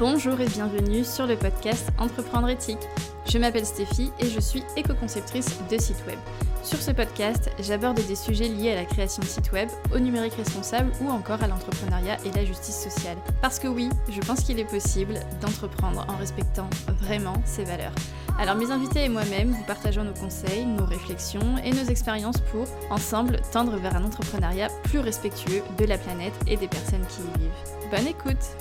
[0.00, 2.88] Bonjour et bienvenue sur le podcast Entreprendre éthique.
[3.28, 6.18] Je m'appelle Stéphie et je suis éco-conceptrice de site web.
[6.62, 10.32] Sur ce podcast, j'aborde des sujets liés à la création de sites web, au numérique
[10.32, 13.18] responsable ou encore à l'entrepreneuriat et la justice sociale.
[13.42, 16.70] Parce que oui, je pense qu'il est possible d'entreprendre en respectant
[17.02, 17.94] vraiment ses valeurs.
[18.38, 22.64] Alors mes invités et moi-même, vous partageons nos conseils, nos réflexions et nos expériences pour,
[22.88, 27.42] ensemble, tendre vers un entrepreneuriat plus respectueux de la planète et des personnes qui y
[27.42, 27.90] vivent.
[27.90, 28.56] Bonne écoute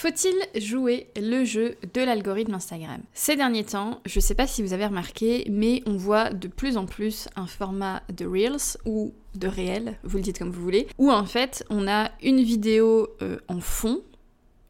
[0.00, 3.02] Faut-il jouer le jeu de l'algorithme Instagram?
[3.12, 6.78] Ces derniers temps, je sais pas si vous avez remarqué, mais on voit de plus
[6.78, 10.86] en plus un format de Reels ou de réel, vous le dites comme vous voulez,
[10.96, 14.00] où en fait on a une vidéo euh, en fond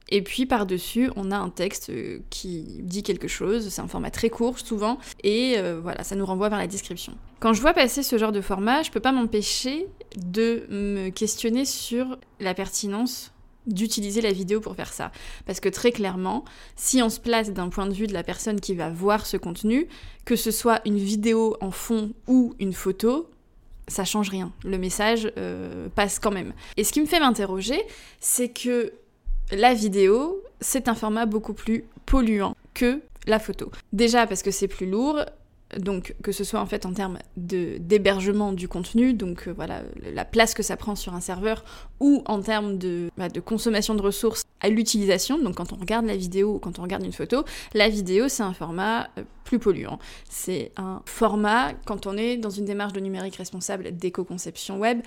[0.08, 4.10] et puis par-dessus, on a un texte euh, qui dit quelque chose, c'est un format
[4.10, 7.14] très court souvent, et euh, voilà, ça nous renvoie vers la description.
[7.38, 11.64] Quand je vois passer ce genre de format, je peux pas m'empêcher de me questionner
[11.64, 13.32] sur la pertinence
[13.66, 15.12] d'utiliser la vidéo pour faire ça.
[15.46, 16.44] Parce que très clairement,
[16.76, 19.36] si on se place d'un point de vue de la personne qui va voir ce
[19.36, 19.86] contenu,
[20.24, 23.30] que ce soit une vidéo en fond ou une photo,
[23.88, 24.52] ça change rien.
[24.64, 26.52] Le message euh, passe quand même.
[26.76, 27.80] Et ce qui me fait m'interroger,
[28.20, 28.92] c'est que
[29.50, 33.70] la vidéo, c'est un format beaucoup plus polluant que la photo.
[33.92, 35.24] Déjà parce que c'est plus lourd,
[35.78, 39.82] donc que ce soit en fait en termes d'hébergement du contenu, donc euh, voilà
[40.12, 41.64] la place que ça prend sur un serveur,
[42.00, 46.06] ou en termes de, bah, de consommation de ressources à l'utilisation, donc quand on regarde
[46.06, 49.58] la vidéo ou quand on regarde une photo, la vidéo c'est un format euh, plus
[49.58, 49.98] polluant.
[50.28, 55.00] C'est un format, quand on est dans une démarche de numérique responsable d'éco-conception web,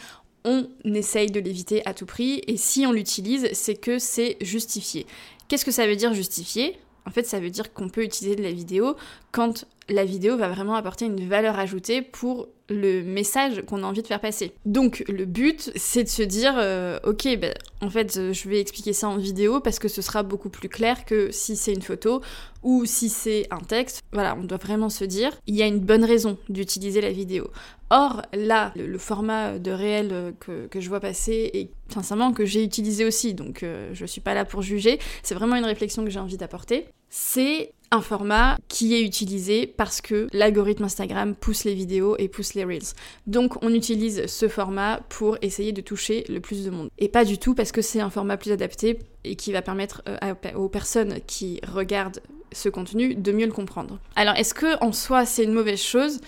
[0.45, 5.05] on essaye de l'éviter à tout prix, et si on l'utilise, c'est que c'est justifié.
[5.47, 8.43] Qu'est-ce que ça veut dire justifié en fait, ça veut dire qu'on peut utiliser de
[8.43, 8.95] la vidéo
[9.31, 14.01] quand la vidéo va vraiment apporter une valeur ajoutée pour le message qu'on a envie
[14.01, 14.53] de faire passer.
[14.65, 18.93] Donc le but, c'est de se dire, euh, ok, ben, en fait, je vais expliquer
[18.93, 22.21] ça en vidéo parce que ce sera beaucoup plus clair que si c'est une photo
[22.63, 24.01] ou si c'est un texte.
[24.11, 27.49] Voilà, on doit vraiment se dire, il y a une bonne raison d'utiliser la vidéo.
[27.89, 33.05] Or, là, le, format de réel que, je vois passer et sincèrement que j'ai utilisé
[33.05, 36.19] aussi, donc euh, je suis pas là pour juger, c'est vraiment une réflexion que j'ai
[36.19, 36.87] envie d'apporter.
[37.09, 42.55] C'est un format qui est utilisé parce que l'algorithme Instagram pousse les vidéos et pousse
[42.55, 42.93] les reels.
[43.27, 46.89] Donc on utilise ce format pour essayer de toucher le plus de monde.
[46.97, 50.01] Et pas du tout parce que c'est un format plus adapté et qui va permettre
[50.07, 52.19] euh, aux personnes qui regardent
[52.51, 53.99] ce contenu de mieux le comprendre.
[54.15, 56.19] Alors est-ce que en soi c'est une mauvaise chose?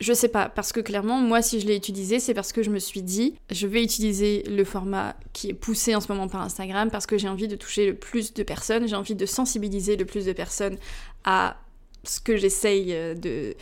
[0.00, 2.70] Je sais pas, parce que clairement, moi, si je l'ai utilisé, c'est parce que je
[2.70, 6.42] me suis dit, je vais utiliser le format qui est poussé en ce moment par
[6.42, 9.96] Instagram, parce que j'ai envie de toucher le plus de personnes, j'ai envie de sensibiliser
[9.96, 10.76] le plus de personnes
[11.24, 11.56] à
[12.04, 13.54] ce que j'essaye euh, de,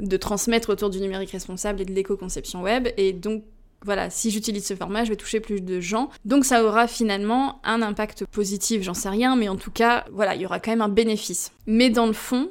[0.00, 2.88] de transmettre autour du numérique responsable et de l'éco-conception web.
[2.96, 3.44] Et donc,
[3.84, 6.10] voilà, si j'utilise ce format, je vais toucher plus de gens.
[6.24, 10.34] Donc ça aura finalement un impact positif, j'en sais rien, mais en tout cas, voilà,
[10.34, 11.52] il y aura quand même un bénéfice.
[11.66, 12.50] Mais dans le fond,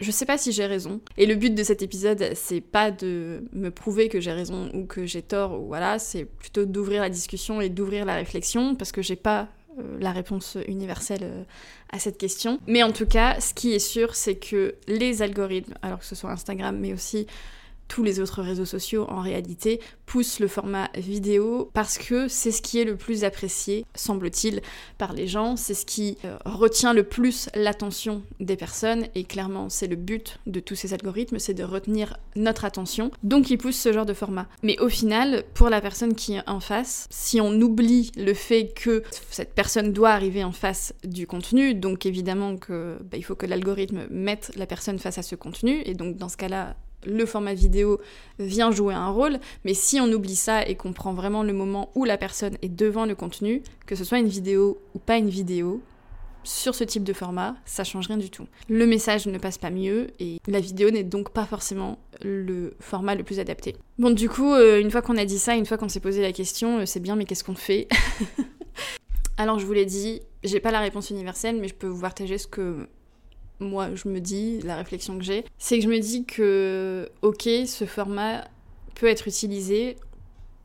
[0.00, 1.00] je sais pas si j'ai raison.
[1.16, 4.84] Et le but de cet épisode, c'est pas de me prouver que j'ai raison ou
[4.84, 8.92] que j'ai tort, ou voilà, c'est plutôt d'ouvrir la discussion et d'ouvrir la réflexion, parce
[8.92, 9.48] que j'ai pas
[9.78, 11.44] euh, la réponse universelle euh,
[11.90, 12.60] à cette question.
[12.66, 16.14] Mais en tout cas, ce qui est sûr, c'est que les algorithmes, alors que ce
[16.14, 17.26] soit Instagram, mais aussi
[17.88, 22.62] tous les autres réseaux sociaux en réalité poussent le format vidéo parce que c'est ce
[22.62, 24.62] qui est le plus apprécié, semble-t-il,
[24.98, 29.68] par les gens, c'est ce qui euh, retient le plus l'attention des personnes et clairement
[29.68, 33.10] c'est le but de tous ces algorithmes, c'est de retenir notre attention.
[33.22, 34.46] Donc ils poussent ce genre de format.
[34.62, 38.72] Mais au final, pour la personne qui est en face, si on oublie le fait
[38.74, 43.34] que cette personne doit arriver en face du contenu, donc évidemment que bah, il faut
[43.34, 47.26] que l'algorithme mette la personne face à ce contenu et donc dans ce cas-là le
[47.26, 48.00] format vidéo
[48.38, 51.90] vient jouer un rôle, mais si on oublie ça et qu'on prend vraiment le moment
[51.94, 55.30] où la personne est devant le contenu, que ce soit une vidéo ou pas une
[55.30, 55.80] vidéo,
[56.46, 58.46] sur ce type de format, ça change rien du tout.
[58.68, 63.16] Le message ne passe pas mieux et la vidéo n'est donc pas forcément le format
[63.16, 63.74] le plus adapté.
[63.98, 66.22] Bon, du coup, euh, une fois qu'on a dit ça, une fois qu'on s'est posé
[66.22, 67.88] la question, euh, c'est bien, mais qu'est-ce qu'on fait
[69.38, 72.38] Alors, je vous l'ai dit, j'ai pas la réponse universelle, mais je peux vous partager
[72.38, 72.88] ce que
[73.60, 77.48] moi je me dis, la réflexion que j'ai, c'est que je me dis que, ok,
[77.66, 78.44] ce format
[78.94, 79.96] peut être utilisé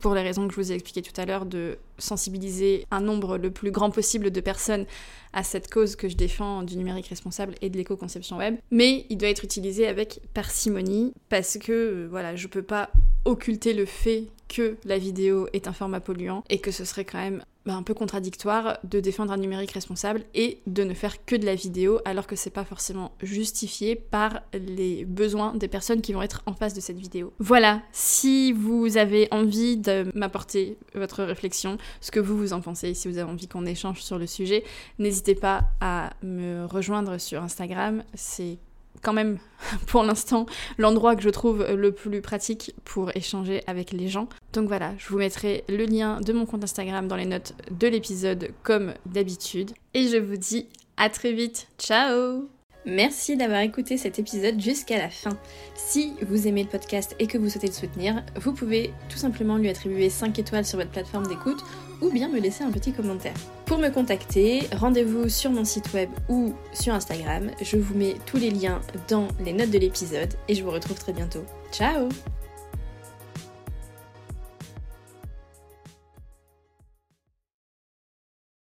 [0.02, 3.38] pour les raisons que je vous ai expliquées tout à l'heure, de sensibiliser un nombre
[3.38, 4.84] le plus grand possible de personnes
[5.32, 8.56] à cette cause que je défends du numérique responsable et de l'éco-conception web.
[8.72, 12.90] Mais il doit être utilisé avec parcimonie parce que, euh, voilà, je peux pas
[13.24, 17.18] occulter le fait que la vidéo est un format polluant et que ce serait quand
[17.18, 21.36] même bah, un peu contradictoire de défendre un numérique responsable et de ne faire que
[21.36, 26.12] de la vidéo alors que c'est pas forcément justifié par les besoins des personnes qui
[26.12, 27.32] vont être en face de cette vidéo.
[27.38, 32.94] Voilà, si vous avez envie de m'apporter votre réflexion, ce que vous vous en pensez,
[32.94, 34.64] si vous avez envie qu'on échange sur le sujet,
[34.98, 38.58] n'hésitez pas à me rejoindre sur Instagram, c'est
[39.02, 39.38] quand même
[39.86, 40.46] pour l'instant
[40.78, 44.28] l'endroit que je trouve le plus pratique pour échanger avec les gens.
[44.52, 47.88] Donc voilà, je vous mettrai le lien de mon compte Instagram dans les notes de
[47.88, 49.72] l'épisode comme d'habitude.
[49.94, 50.66] Et je vous dis
[50.96, 51.68] à très vite.
[51.78, 52.48] Ciao
[52.84, 55.38] Merci d'avoir écouté cet épisode jusqu'à la fin.
[55.76, 59.56] Si vous aimez le podcast et que vous souhaitez le soutenir, vous pouvez tout simplement
[59.56, 61.62] lui attribuer 5 étoiles sur votre plateforme d'écoute
[62.00, 63.34] ou bien me laisser un petit commentaire.
[63.66, 67.50] Pour me contacter, rendez-vous sur mon site web ou sur Instagram.
[67.62, 70.98] Je vous mets tous les liens dans les notes de l'épisode et je vous retrouve
[70.98, 71.44] très bientôt.
[71.70, 72.08] Ciao